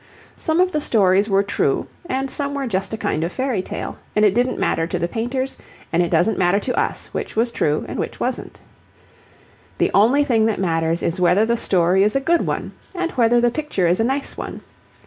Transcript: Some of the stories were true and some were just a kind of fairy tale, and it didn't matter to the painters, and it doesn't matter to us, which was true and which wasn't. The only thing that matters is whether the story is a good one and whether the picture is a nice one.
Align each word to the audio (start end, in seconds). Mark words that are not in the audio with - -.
Some 0.35 0.59
of 0.59 0.71
the 0.71 0.81
stories 0.81 1.29
were 1.29 1.43
true 1.43 1.85
and 2.07 2.27
some 2.31 2.55
were 2.55 2.65
just 2.65 2.91
a 2.91 2.97
kind 2.97 3.23
of 3.23 3.31
fairy 3.31 3.61
tale, 3.61 3.97
and 4.15 4.25
it 4.25 4.33
didn't 4.33 4.57
matter 4.57 4.87
to 4.87 4.97
the 4.97 5.07
painters, 5.07 5.57
and 5.93 6.01
it 6.01 6.09
doesn't 6.09 6.39
matter 6.39 6.59
to 6.59 6.73
us, 6.75 7.11
which 7.13 7.35
was 7.35 7.51
true 7.51 7.85
and 7.87 7.99
which 7.99 8.19
wasn't. 8.19 8.59
The 9.77 9.91
only 9.93 10.23
thing 10.23 10.47
that 10.47 10.59
matters 10.59 11.03
is 11.03 11.21
whether 11.21 11.45
the 11.45 11.55
story 11.55 12.01
is 12.01 12.15
a 12.15 12.19
good 12.19 12.47
one 12.47 12.71
and 12.95 13.11
whether 13.11 13.39
the 13.39 13.51
picture 13.51 13.85
is 13.85 13.99
a 13.99 14.03
nice 14.03 14.35
one. 14.35 14.61